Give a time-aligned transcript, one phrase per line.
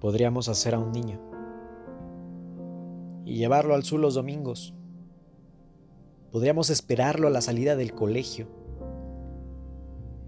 [0.00, 1.20] podríamos hacer a un niño
[3.24, 4.74] y llevarlo al sur los domingos.
[6.32, 8.46] Podríamos esperarlo a la salida del colegio.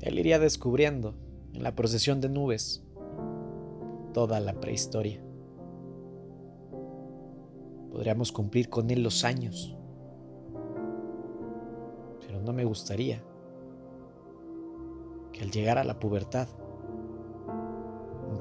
[0.01, 1.15] Él iría descubriendo
[1.53, 2.85] en la procesión de nubes
[4.13, 5.23] toda la prehistoria.
[7.91, 9.77] Podríamos cumplir con él los años.
[12.21, 13.23] Pero no me gustaría
[15.33, 16.49] que al llegar a la pubertad,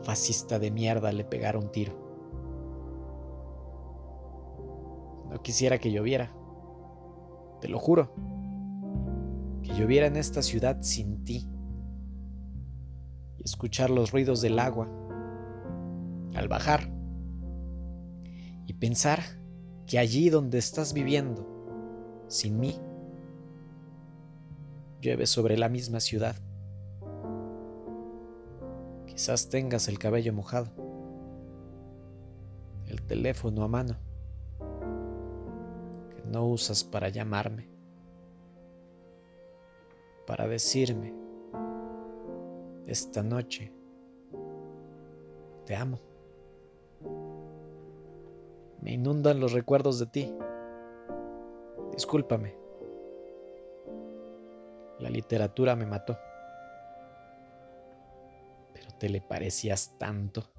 [0.04, 1.94] fascista de mierda le pegara un tiro.
[5.30, 6.32] No quisiera que lloviera.
[7.62, 8.12] Te lo juro.
[9.64, 11.48] Que lloviera en esta ciudad sin ti.
[13.38, 14.88] Y escuchar los ruidos del agua
[16.36, 16.92] al bajar.
[18.66, 19.20] Y pensar
[19.86, 21.48] que allí donde estás viviendo,
[22.28, 22.80] sin mí,
[25.02, 26.36] llueve sobre la misma ciudad.
[29.20, 30.72] Quizás tengas el cabello mojado,
[32.88, 33.98] el teléfono a mano,
[36.16, 37.68] que no usas para llamarme,
[40.26, 41.14] para decirme,
[42.88, 43.74] esta noche,
[45.66, 46.00] te amo.
[48.80, 50.34] Me inundan los recuerdos de ti.
[51.92, 52.56] Discúlpame.
[55.00, 56.18] La literatura me mató.
[59.00, 60.52] Te le parecías tanto.